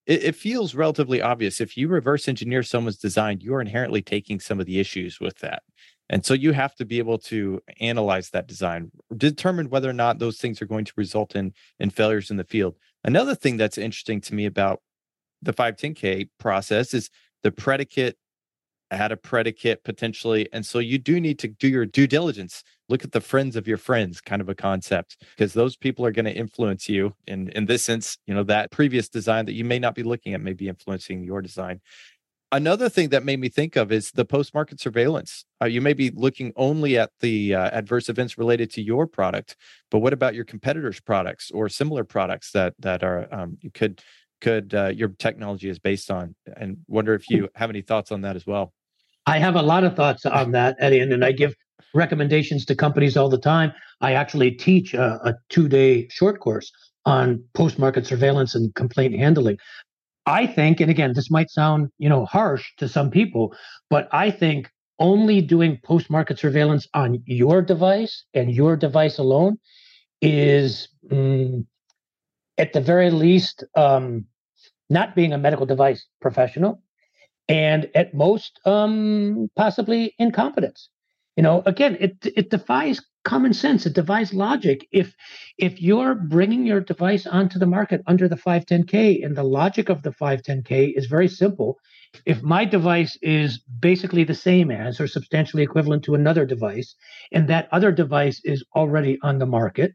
[0.05, 1.59] it, it, feels relatively obvious.
[1.59, 5.39] If you reverse engineer someone's design, you are inherently taking some of the issues with
[5.39, 5.63] that.
[6.09, 10.19] And so you have to be able to analyze that design, determine whether or not
[10.19, 12.75] those things are going to result in in failures in the field.
[13.03, 14.81] Another thing that's interesting to me about
[15.41, 17.09] the 510K process is
[17.43, 18.17] the predicate
[18.95, 20.47] add a predicate potentially.
[20.53, 22.63] And so you do need to do your due diligence.
[22.87, 26.11] Look at the friends of your friends kind of a concept because those people are
[26.11, 27.15] going to influence you.
[27.27, 30.33] In in this sense, you know, that previous design that you may not be looking
[30.33, 31.81] at may be influencing your design.
[32.51, 35.45] Another thing that made me think of is the post-market surveillance.
[35.61, 39.57] Uh, you may be looking only at the uh, adverse events related to your product,
[39.89, 44.01] but what about your competitors' products or similar products that that are um, you could
[44.41, 48.21] could uh, your technology is based on and wonder if you have any thoughts on
[48.21, 48.73] that as well
[49.25, 51.53] i have a lot of thoughts on that eddie and i give
[51.95, 53.73] recommendations to companies all the time.
[54.01, 56.71] I actually teach a, a two-day short course
[57.05, 59.57] on post-market surveillance and complaint handling.
[60.25, 63.55] I think and again this might sound you know harsh to some people
[63.91, 69.59] but i think only doing post-market surveillance on your device and your device alone
[70.21, 71.63] is mm,
[72.57, 74.25] at the very least, um,
[74.89, 76.81] not being a medical device professional,
[77.47, 80.89] and at most, um, possibly incompetence.
[81.35, 83.85] You know, again, it it defies common sense.
[83.85, 84.87] It defies logic.
[84.91, 85.13] If
[85.57, 90.01] if you're bringing your device onto the market under the 510k, and the logic of
[90.03, 91.77] the 510k is very simple.
[92.25, 96.95] If my device is basically the same as or substantially equivalent to another device,
[97.33, 99.93] and that other device is already on the market,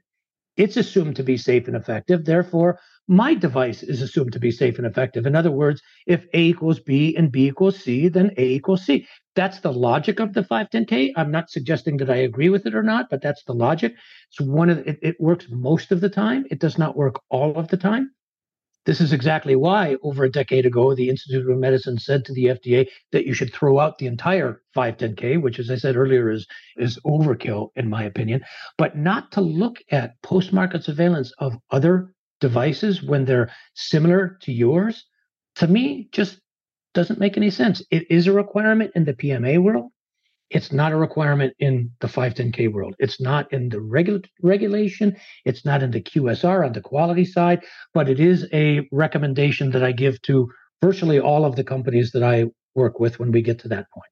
[0.61, 2.27] it's assumed to be safe and effective.
[2.27, 5.25] Therefore, my device is assumed to be safe and effective.
[5.25, 9.07] In other words, if A equals B and B equals C, then A equals C.
[9.35, 11.13] That's the logic of the 510K.
[11.17, 13.95] I'm not suggesting that I agree with it or not, but that's the logic.
[14.31, 16.45] It's one of it, it works most of the time.
[16.51, 18.11] It does not work all of the time.
[18.87, 22.47] This is exactly why, over a decade ago, the Institute of Medicine said to the
[22.47, 26.47] FDA that you should throw out the entire 510K, which, as I said earlier, is,
[26.77, 28.43] is overkill, in my opinion,
[28.79, 34.53] but not to look at post market surveillance of other devices when they're similar to
[34.53, 35.05] yours,
[35.57, 36.41] to me, just
[36.95, 37.83] doesn't make any sense.
[37.91, 39.91] It is a requirement in the PMA world.
[40.51, 42.97] It's not a requirement in the 510K world.
[42.99, 45.17] It's not in the regula- regulation.
[45.45, 49.85] It's not in the QSR on the quality side, but it is a recommendation that
[49.85, 50.51] I give to
[50.83, 54.11] virtually all of the companies that I work with when we get to that point.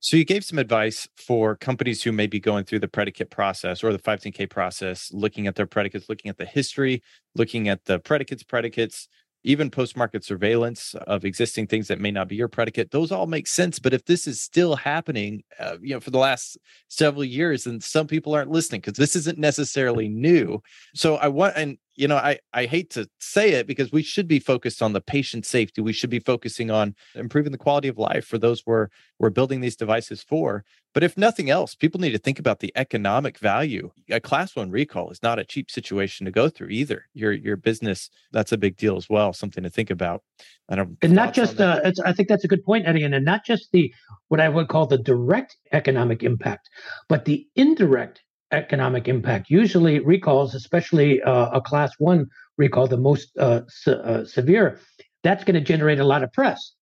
[0.00, 3.84] So you gave some advice for companies who may be going through the predicate process
[3.84, 7.04] or the 510K process, looking at their predicates, looking at the history,
[7.36, 9.06] looking at the predicates, predicates,
[9.44, 12.90] even post market surveillance of existing things that may not be your predicate.
[12.90, 13.78] Those all make sense.
[13.78, 17.82] But if this is still happening, uh, you know, for the last several years, and
[17.82, 20.62] some people aren't listening because this isn't necessarily new.
[20.94, 24.26] So I want, and you know, I, I hate to say it because we should
[24.26, 25.80] be focused on the patient safety.
[25.82, 29.60] We should be focusing on improving the quality of life for those we're we're building
[29.60, 30.64] these devices for.
[30.94, 33.90] But if nothing else, people need to think about the economic value.
[34.10, 37.06] A class one recall is not a cheap situation to go through either.
[37.14, 40.22] Your your business, that's a big deal as well, something to think about.
[40.68, 43.44] I don't and not just uh, I think that's a good point, Eddie, and not
[43.44, 43.92] just the
[44.28, 46.70] what I would call the direct economic impact,
[47.08, 49.50] but the indirect economic impact.
[49.50, 52.26] Usually, recalls, especially uh, a class one
[52.58, 54.78] recall, the most uh, se- uh, severe,
[55.22, 56.72] that's going to generate a lot of press,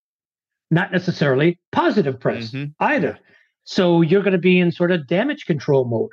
[0.71, 2.71] not necessarily positive press mm-hmm.
[2.81, 3.19] either.
[3.65, 6.11] So you're going to be in sort of damage control mode.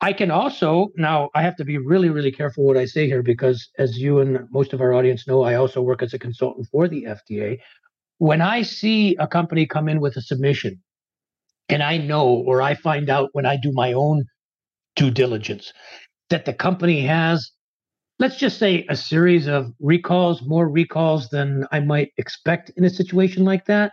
[0.00, 3.22] I can also now I have to be really really careful what I say here
[3.22, 6.68] because as you and most of our audience know I also work as a consultant
[6.70, 7.58] for the FDA.
[8.18, 10.80] When I see a company come in with a submission
[11.68, 14.24] and I know or I find out when I do my own
[14.98, 15.72] due diligence
[16.28, 17.52] that the company has
[18.18, 22.90] let's just say a series of recalls more recalls than i might expect in a
[22.90, 23.92] situation like that.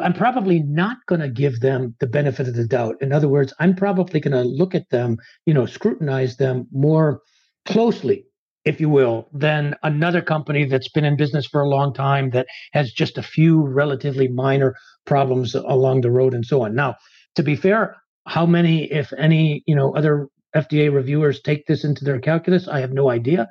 [0.00, 2.96] I'm probably not going to give them the benefit of the doubt.
[3.00, 7.22] In other words i'm probably going to look at them you know scrutinize them more
[7.66, 8.26] closely
[8.66, 12.46] if you will than another company that's been in business for a long time that
[12.74, 14.74] has just a few relatively minor
[15.06, 16.74] problems along the road and so on.
[16.74, 16.96] Now
[17.36, 17.96] to be fair
[18.28, 22.68] how many, if any, you know, other FDA reviewers take this into their calculus?
[22.68, 23.48] I have no idea,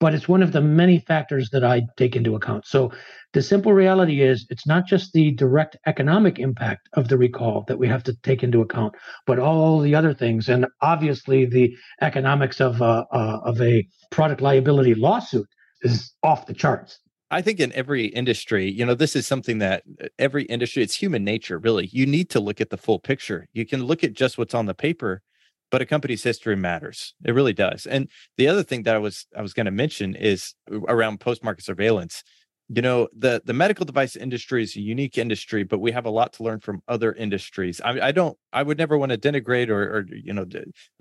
[0.00, 2.66] but it's one of the many factors that I take into account.
[2.66, 2.92] So
[3.32, 7.78] the simple reality is it's not just the direct economic impact of the recall that
[7.78, 8.94] we have to take into account,
[9.26, 14.40] but all the other things, and obviously the economics of uh, uh, of a product
[14.40, 15.48] liability lawsuit
[15.82, 16.98] is off the charts.
[17.30, 20.94] I think in every industry, you know, this is something that uh, every industry, it's
[20.94, 21.86] human nature, really.
[21.92, 23.46] You need to look at the full picture.
[23.52, 25.22] You can look at just what's on the paper,
[25.70, 27.14] but a company's history matters.
[27.24, 27.86] It really does.
[27.86, 31.20] And the other thing that I was I was going to mention is uh, around
[31.20, 32.22] post-market surveillance
[32.68, 36.10] you know the the medical device industry is a unique industry but we have a
[36.10, 37.80] lot to learn from other industries.
[37.80, 40.46] I, I don't i would never want to denigrate or, or you know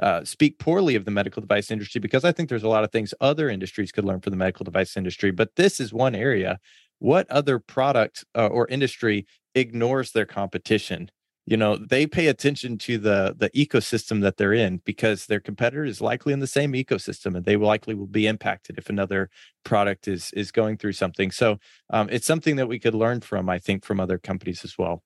[0.02, 2.92] uh, speak poorly of the medical device industry because i think there's a lot of
[2.92, 6.60] things other industries could learn from the medical device industry but this is one area.
[7.00, 11.12] What other product uh, or industry ignores their competition
[11.48, 15.86] you know they pay attention to the the ecosystem that they're in because their competitor
[15.86, 19.30] is likely in the same ecosystem and they likely will be impacted if another
[19.64, 21.32] product is is going through something.
[21.32, 21.58] So
[21.90, 25.02] um, it's something that we could learn from i think from other companies as well.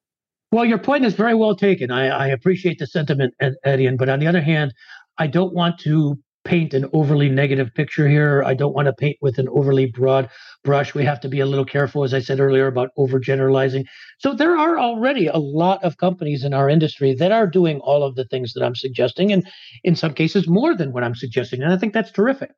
[0.52, 1.92] Well your point is very well taken.
[1.92, 4.74] I, I appreciate the sentiment Eddie, but on the other hand
[5.20, 8.44] i don't want to paint an overly negative picture here.
[8.44, 10.30] I don't want to paint with an overly broad
[10.64, 10.94] brush.
[10.94, 13.86] We have to be a little careful, as I said earlier, about overgeneralizing.
[14.20, 18.04] So there are already a lot of companies in our industry that are doing all
[18.04, 19.48] of the things that I'm suggesting, and
[19.84, 21.62] in some cases more than what I'm suggesting.
[21.62, 22.52] And I think that's terrific.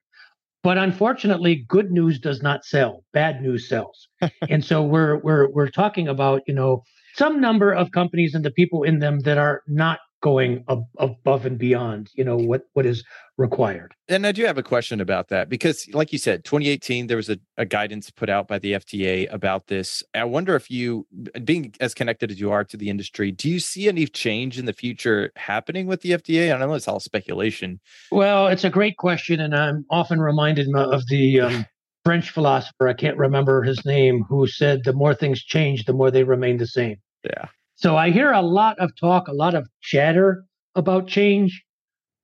[0.63, 3.04] But unfortunately, good news does not sell.
[3.12, 4.08] Bad news sells.
[4.50, 6.84] and so we're we're we're talking about, you know,
[7.15, 11.45] some number of companies and the people in them that are not going ab- above
[11.45, 13.03] and beyond you know what what is
[13.38, 13.93] required.
[14.07, 17.29] And i do have a question about that because like you said 2018 there was
[17.29, 20.01] a, a, guidance put out by the fda about this.
[20.15, 21.05] I wonder if you
[21.43, 24.65] being as connected as you are to the industry do you see any change in
[24.65, 27.79] the future happening with the fda i know it's all speculation.
[28.09, 31.65] Well it's a great question and i'm often reminded of the um,
[32.05, 36.09] french philosopher i can't remember his name who said the more things change the more
[36.12, 36.95] they remain the same.
[37.25, 41.63] Yeah so I hear a lot of talk, a lot of chatter about change.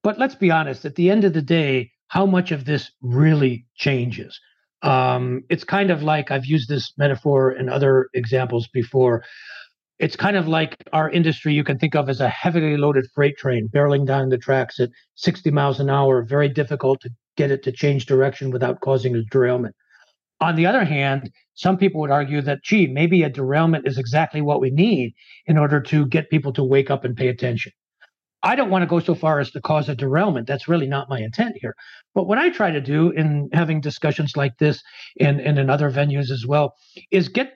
[0.03, 3.65] But let's be honest, at the end of the day, how much of this really
[3.75, 4.39] changes?
[4.81, 9.23] Um, it's kind of like I've used this metaphor in other examples before.
[9.99, 13.38] It's kind of like our industry you can think of as a heavily loaded freight
[13.38, 17.63] train barreling down the tracks at 60 miles an hour, very difficult to get it
[17.63, 19.75] to change direction without causing a derailment.
[20.41, 24.41] On the other hand, some people would argue that, gee, maybe a derailment is exactly
[24.41, 25.13] what we need
[25.45, 27.74] in order to get people to wake up and pay attention.
[28.41, 30.47] I don't want to go so far as to cause a derailment.
[30.47, 31.76] That's really not my intent here.
[32.16, 34.82] But what I try to do in having discussions like this
[35.20, 36.76] and, and in other venues as well
[37.11, 37.55] is get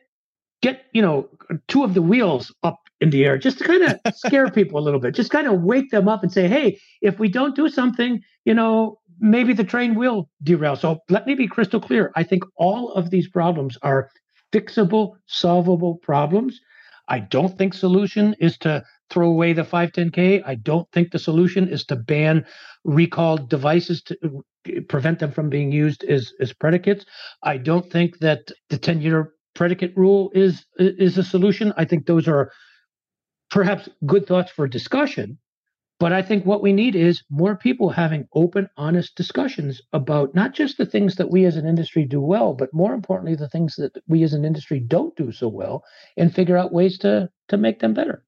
[0.61, 1.29] get you know
[1.67, 4.83] two of the wheels up in the air just to kind of scare people a
[4.83, 7.67] little bit just kind of wake them up and say hey if we don't do
[7.67, 10.75] something you know maybe the train will derail.
[10.75, 12.11] So let me be crystal clear.
[12.15, 14.09] I think all of these problems are
[14.51, 16.59] fixable, solvable problems.
[17.07, 20.43] I don't think solution is to throw away the 510K.
[20.45, 22.45] I don't think the solution is to ban
[22.83, 27.05] recalled devices to uh, prevent them from being used as, as predicates.
[27.43, 31.73] I don't think that the 10 year predicate rule is is a solution.
[31.77, 32.51] I think those are
[33.51, 35.37] perhaps good thoughts for discussion.
[36.03, 40.53] But I think what we need is more people having open, honest discussions about not
[40.53, 43.77] just the things that we as an industry do well, but more importantly, the things
[43.77, 45.81] that we as an industry don't do so well,
[46.17, 48.25] and figure out ways to to make them better.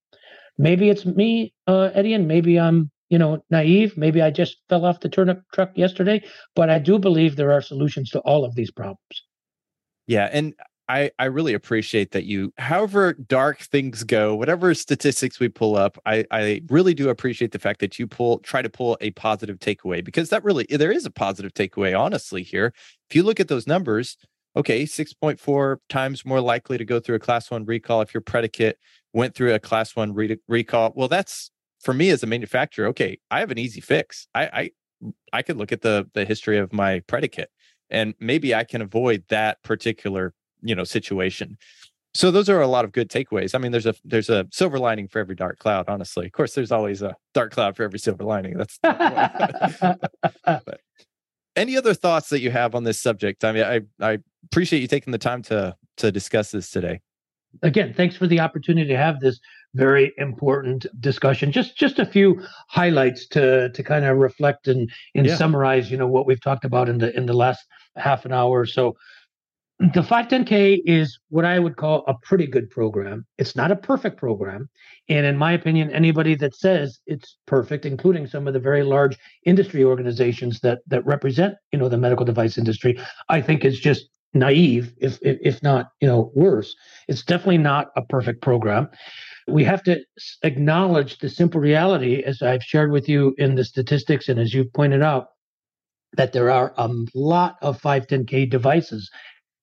[0.58, 3.98] Maybe it's me, uh, Eddie, and maybe I'm you know naive.
[3.98, 6.24] Maybe I just fell off the turnip truck yesterday,
[6.56, 9.24] but I do believe there are solutions to all of these problems.
[10.08, 10.54] Yeah, and
[10.88, 15.98] I, I really appreciate that you, however dark things go, whatever statistics we pull up,
[16.06, 19.58] I, I really do appreciate the fact that you pull try to pull a positive
[19.60, 22.74] takeaway because that really there is a positive takeaway, honestly, here.
[23.10, 24.18] If you look at those numbers,
[24.56, 28.78] okay, 6.4 times more likely to go through a class one recall if your predicate
[29.14, 30.94] went through a class one re- recall.
[30.96, 31.50] Well, that's
[31.82, 34.28] for me as a manufacturer, okay, I have an easy fix.
[34.36, 34.72] I I
[35.34, 37.50] I could look at the the history of my predicate
[37.90, 40.34] and maybe I can avoid that particular
[40.66, 41.58] you know situation.
[42.14, 43.54] So those are a lot of good takeaways.
[43.54, 46.26] I mean there's a there's a silver lining for every dark cloud honestly.
[46.26, 48.58] Of course there's always a dark cloud for every silver lining.
[48.58, 50.80] That's but
[51.56, 53.44] any other thoughts that you have on this subject?
[53.44, 57.02] I mean i i appreciate you taking the time to to discuss this today.
[57.64, 59.40] Again thanks for the opportunity to have this
[59.74, 61.52] very important discussion.
[61.52, 65.36] Just just a few highlights to to kind of reflect and and yeah.
[65.36, 67.66] summarize you know what we've talked about in the in the last
[67.98, 68.96] half an hour or so
[69.80, 73.26] the 510K is what I would call a pretty good program.
[73.38, 74.70] It's not a perfect program.
[75.10, 79.18] And in my opinion, anybody that says it's perfect, including some of the very large
[79.46, 82.98] industry organizations that that represent, you know, the medical device industry,
[83.28, 86.74] I think is just naive, if if, not, you know, worse.
[87.10, 88.90] It's definitely not a perfect program.
[89.48, 90.00] We have to
[90.44, 94.74] acknowledge the simple reality, as I've shared with you in the statistics, and as you've
[94.74, 95.28] pointed out,
[96.14, 99.12] that there are a lot of 510K devices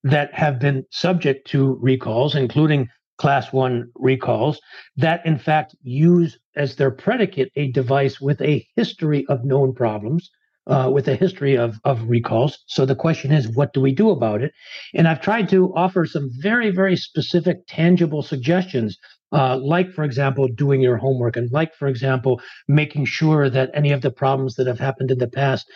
[0.04, 2.88] that have been subject to recalls, including
[3.18, 4.60] class one recalls,
[4.96, 10.30] that in fact use as their predicate a device with a history of known problems.
[10.68, 12.56] Uh, with a history of, of recalls.
[12.66, 14.52] So the question is, what do we do about it?
[14.94, 18.96] And I've tried to offer some very, very specific, tangible suggestions
[19.32, 23.90] uh, like, for example, doing your homework, and like, for example, making sure that any
[23.90, 25.66] of the problems that have happened in the past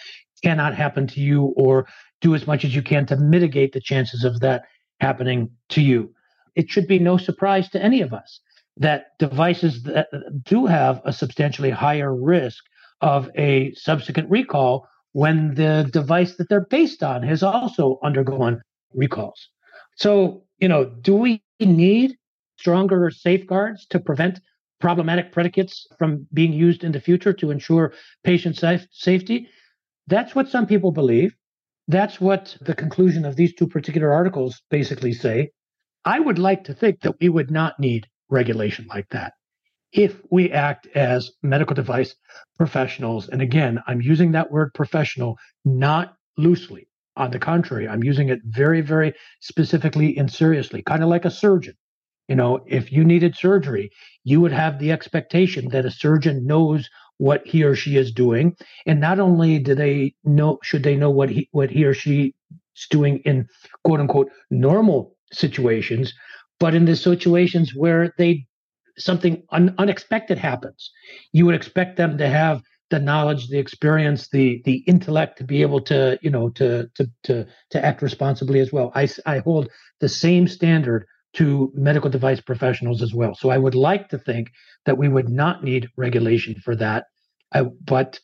[0.45, 1.87] cannot happen to you or
[2.21, 4.65] do as much as you can to mitigate the chances of that
[5.01, 6.13] happening to you.
[6.55, 8.41] It should be no surprise to any of us
[8.79, 10.09] that devices that
[10.45, 12.65] do have a substantially higher risk
[13.01, 18.61] of a subsequent recall when the device that they're based on has also undergone
[18.95, 19.49] recalls.
[19.97, 22.17] So, you know, do we need
[22.59, 24.41] stronger safeguards to prevent
[24.81, 27.95] problematic predicates from being used in the future to ensure
[28.25, 29.49] patient safe- safety?
[30.07, 31.35] That's what some people believe.
[31.89, 35.51] That's what the conclusion of these two particular articles basically say.
[36.05, 39.35] I would like to think that we would not need regulation like that
[39.93, 42.15] if we act as medical device
[42.57, 43.29] professionals.
[43.29, 46.89] And again, I'm using that word professional not loosely.
[47.17, 51.31] On the contrary, I'm using it very, very specifically and seriously, kind of like a
[51.31, 51.75] surgeon.
[52.29, 53.91] You know, if you needed surgery,
[54.23, 58.57] you would have the expectation that a surgeon knows what he or she is doing.
[58.87, 62.35] And not only do they know should they know what he what he or she
[62.77, 63.49] is doing in
[63.85, 66.15] quote unquote normal situations
[66.61, 68.47] but in the situations where they
[68.97, 70.91] something un, unexpected happens
[71.33, 75.63] you would expect them to have the knowledge the experience the the intellect to be
[75.63, 78.93] able to you know to to to to act responsibly as well.
[78.95, 79.69] I i hold
[80.01, 81.07] the same standard
[81.37, 83.35] to medical device professionals as well.
[83.35, 84.51] So I would like to think
[84.87, 87.05] that we would not need regulation for that.
[87.55, 88.19] I, but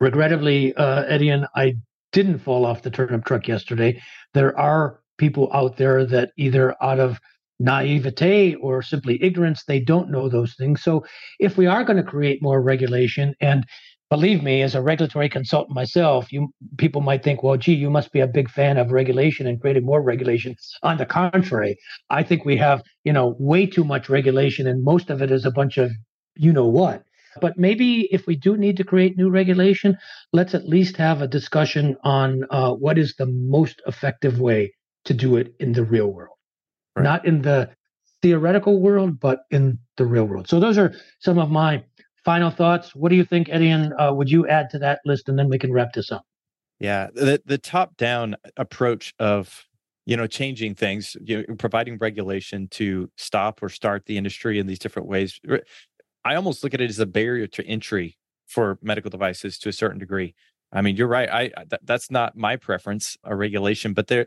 [0.00, 1.76] regrettably, uh, Etienne, I
[2.12, 4.02] didn't fall off the turnip truck yesterday.
[4.34, 7.20] There are people out there that either out of
[7.58, 10.82] naivete or simply ignorance, they don't know those things.
[10.82, 11.06] So
[11.38, 13.64] if we are going to create more regulation and
[14.10, 18.12] believe me, as a regulatory consultant myself, you people might think, well, gee, you must
[18.12, 20.56] be a big fan of regulation and creating more regulation.
[20.82, 21.78] On the contrary,
[22.10, 25.44] I think we have, you know, way too much regulation, and most of it is
[25.44, 25.90] a bunch of
[26.36, 27.02] you know what.
[27.40, 29.98] But maybe if we do need to create new regulation,
[30.32, 34.72] let's at least have a discussion on uh, what is the most effective way
[35.04, 36.36] to do it in the real world,
[36.96, 37.02] right.
[37.02, 37.70] not in the
[38.22, 40.48] theoretical world, but in the real world.
[40.48, 41.84] So those are some of my
[42.26, 42.94] final thoughts.
[42.94, 43.70] What do you think, Eddie?
[43.70, 46.26] And uh, would you add to that list, and then we can wrap this up?
[46.80, 49.64] Yeah, the the top down approach of
[50.04, 54.66] you know changing things, you know, providing regulation to stop or start the industry in
[54.66, 55.40] these different ways.
[56.24, 59.72] I almost look at it as a barrier to entry for medical devices to a
[59.72, 60.34] certain degree.
[60.72, 61.30] I mean, you're right.
[61.30, 64.26] I th- that's not my preference, a regulation, but there,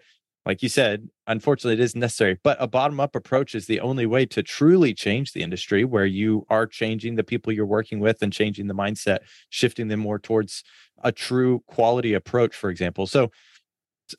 [0.50, 2.40] like you said, unfortunately, it is necessary.
[2.44, 6.08] But a bottom up approach is the only way to truly change the industry, where
[6.08, 9.20] you are changing the people you're working with and changing the mindset,
[9.52, 10.64] shifting them more towards
[11.04, 13.06] a true quality approach, for example.
[13.06, 13.30] So,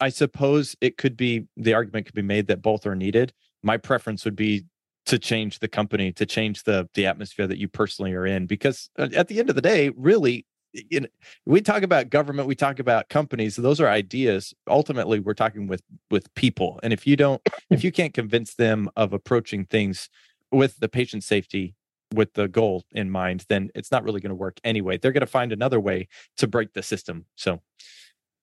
[0.00, 3.32] I suppose it could be the argument could be made that both are needed.
[3.64, 4.66] My preference would be
[5.06, 8.88] to change the company, to change the the atmosphere that you personally are in, because
[9.00, 11.08] uh, at the end of the day, really, you know,
[11.46, 13.56] we talk about government, we talk about companies.
[13.56, 14.54] Those are ideas.
[14.68, 17.40] Ultimately, we're talking with with people, and if you don't,
[17.70, 20.08] if you can't convince them of approaching things
[20.52, 21.74] with the patient safety
[22.14, 24.98] with the goal in mind, then it's not really going to work anyway.
[24.98, 26.08] They're going to find another way
[26.38, 27.24] to break the system.
[27.36, 27.60] So,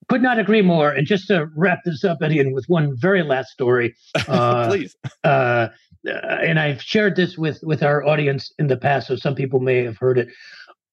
[0.10, 0.92] could not agree more.
[0.92, 3.96] And just to wrap this up, Eddie, and with one very last story,
[4.28, 4.96] uh, please.
[5.24, 5.68] Uh,
[6.06, 9.84] and I've shared this with with our audience in the past, so some people may
[9.84, 10.30] have heard it.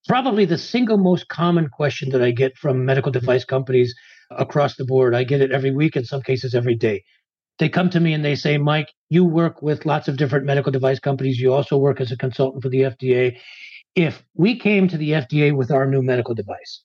[0.06, 3.94] Probably the single most common question that I get from medical device companies
[4.30, 5.14] across the board.
[5.14, 7.04] I get it every week, in some cases every day.
[7.58, 10.72] They come to me and they say, Mike, you work with lots of different medical
[10.72, 11.40] device companies.
[11.40, 13.38] You also work as a consultant for the FDA.
[13.94, 16.82] If we came to the FDA with our new medical device,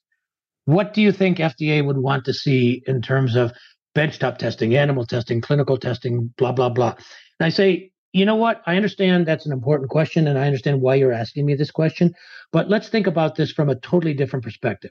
[0.64, 3.52] what do you think FDA would want to see in terms of
[3.96, 6.94] benchtop testing, animal testing, clinical testing, blah, blah, blah?
[7.40, 8.62] And I say, you know what?
[8.66, 12.14] I understand that's an important question and I understand why you're asking me this question,
[12.52, 14.90] but let's think about this from a totally different perspective.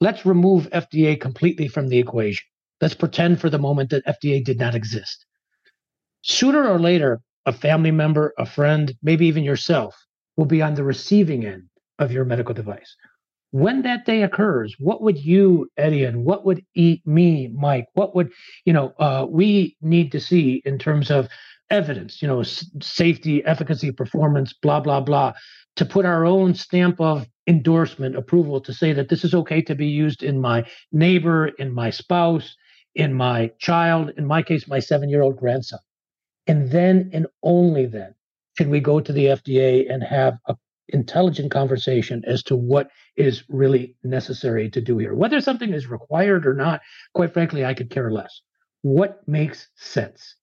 [0.00, 2.44] Let's remove FDA completely from the equation.
[2.80, 5.24] Let's pretend for the moment that FDA did not exist.
[6.22, 9.96] Sooner or later, a family member, a friend, maybe even yourself
[10.36, 12.96] will be on the receiving end of your medical device.
[13.52, 17.86] When that day occurs, what would you, Eddie, and what would eat me, Mike?
[17.94, 18.32] What would
[18.64, 18.92] you know?
[18.98, 21.28] Uh, we need to see in terms of
[21.70, 25.32] evidence, you know, s- safety, efficacy, performance, blah, blah, blah,
[25.76, 29.74] to put our own stamp of endorsement, approval to say that this is okay to
[29.74, 32.56] be used in my neighbor, in my spouse,
[32.94, 35.78] in my child, in my case, my seven year old grandson.
[36.46, 38.14] And then and only then
[38.56, 40.56] should we go to the FDA and have a
[40.88, 45.14] intelligent conversation as to what is really necessary to do here.
[45.14, 46.80] Whether something is required or not,
[47.14, 48.40] quite frankly, I could care less.
[48.82, 50.36] What makes sense?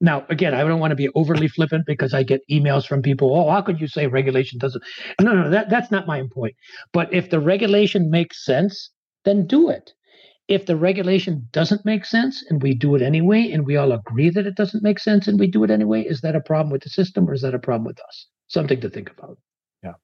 [0.00, 3.34] Now, again, I don't want to be overly flippant because I get emails from people.
[3.34, 4.84] Oh, how could you say regulation doesn't?
[5.20, 6.54] No, no, that, that's not my point.
[6.92, 8.90] But if the regulation makes sense,
[9.24, 9.92] then do it.
[10.48, 14.30] If the regulation doesn't make sense and we do it anyway, and we all agree
[14.30, 16.82] that it doesn't make sense and we do it anyway, is that a problem with
[16.82, 18.26] the system or is that a problem with us?
[18.48, 19.38] Something to think about.
[19.82, 19.94] Yeah.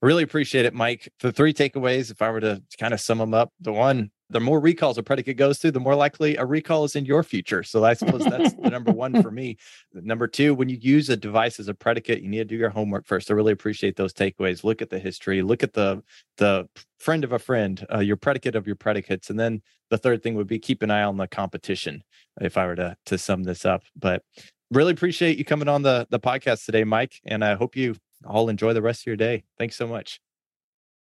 [0.00, 1.12] Really appreciate it, Mike.
[1.20, 4.40] The three takeaways, if I were to kind of sum them up, the one, the
[4.40, 7.62] more recalls a predicate goes through, the more likely a recall is in your future.
[7.62, 9.58] So I suppose that's the number one for me.
[9.92, 12.70] Number two, when you use a device as a predicate, you need to do your
[12.70, 13.30] homework first.
[13.30, 14.64] I really appreciate those takeaways.
[14.64, 16.02] Look at the history, look at the
[16.38, 16.68] the
[16.98, 20.34] friend of a friend, uh, your predicate of your predicates, and then the third thing
[20.34, 22.02] would be keep an eye on the competition.
[22.40, 24.22] If I were to to sum this up, but
[24.70, 28.48] really appreciate you coming on the the podcast today, Mike, and I hope you all
[28.48, 29.44] enjoy the rest of your day.
[29.58, 30.20] Thanks so much.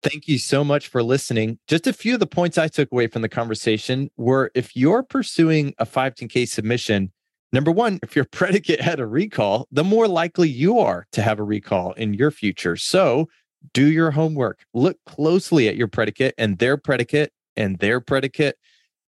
[0.04, 1.60] Thank you so much for listening.
[1.66, 5.01] Just a few of the points I took away from the conversation were if you're
[5.01, 7.14] pursuing a 510K submission,
[7.54, 11.39] number one, if your predicate had a recall, the more likely you are to have
[11.39, 12.76] a recall in your future.
[12.76, 13.30] So
[13.74, 18.58] do your homework, look closely at your predicate and their predicate and their predicate.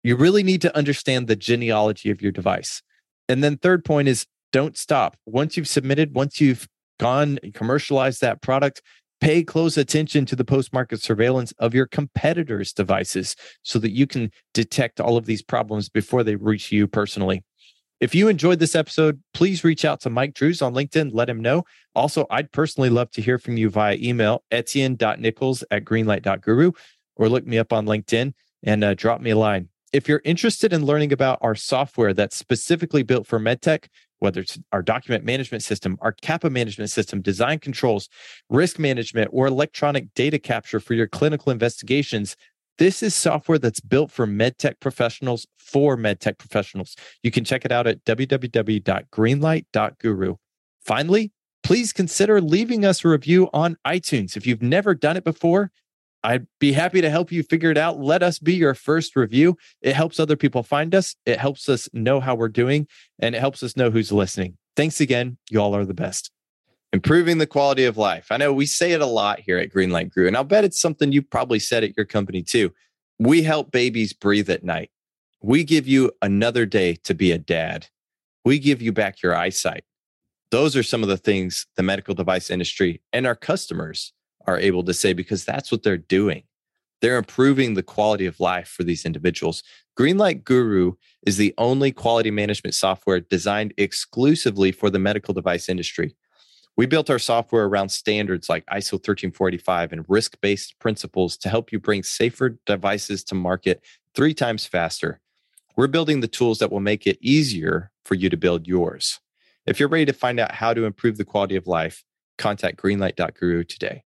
[0.04, 2.84] You really need to understand the genealogy of your device.
[3.28, 5.18] And then, third point is don't stop.
[5.26, 6.68] Once you've submitted, once you've
[7.00, 8.84] gone commercialized that product,
[9.22, 14.08] pay close attention to the post market surveillance of your competitors' devices so that you
[14.08, 17.44] can detect all of these problems before they reach you personally.
[18.02, 21.40] If you enjoyed this episode, please reach out to Mike Drues on LinkedIn, let him
[21.40, 21.64] know.
[21.96, 26.72] Also, I'd personally love to hear from you via email, etienne.nichols at greenlight.guru,
[27.16, 29.70] or look me up on LinkedIn and uh, drop me a line.
[29.96, 33.86] If you're interested in learning about our software that's specifically built for MedTech,
[34.20, 38.10] whether it's our document management system, our CAPA management system, design controls,
[38.50, 42.36] risk management, or electronic data capture for your clinical investigations.
[42.78, 46.98] This is software that's built for medtech professionals for medtech professionals.
[47.24, 50.36] You can check it out at www.greenlight.guru.
[50.84, 51.32] Finally,
[51.64, 54.36] please consider leaving us a review on iTunes.
[54.36, 55.72] If you've never done it before,
[56.26, 58.00] I'd be happy to help you figure it out.
[58.00, 59.58] Let us be your first review.
[59.82, 62.88] It helps other people find us, it helps us know how we're doing,
[63.20, 64.58] and it helps us know who's listening.
[64.76, 65.38] Thanks again.
[65.52, 66.32] You all are the best.
[66.92, 68.28] Improving the quality of life.
[68.32, 70.82] I know we say it a lot here at Greenlight Guru, and I'll bet it's
[70.82, 72.74] something you probably said at your company too.
[73.20, 74.90] We help babies breathe at night.
[75.44, 77.88] We give you another day to be a dad.
[78.46, 79.84] We give you back your eyesight
[80.52, 84.14] Those are some of the things the medical device industry and our customers
[84.48, 86.44] are able to say because that's what they're doing.
[87.02, 89.64] They're improving the quality of life for these individuals.
[89.98, 90.94] Greenlight Guru
[91.26, 96.16] is the only quality management software designed exclusively for the medical device industry.
[96.78, 101.72] We built our software around standards like ISO 13485 and risk based principles to help
[101.72, 103.82] you bring safer devices to market
[104.14, 105.22] three times faster.
[105.78, 109.20] We're building the tools that will make it easier for you to build yours.
[109.66, 112.04] If you're ready to find out how to improve the quality of life,
[112.38, 114.04] contact greenlight.guru today.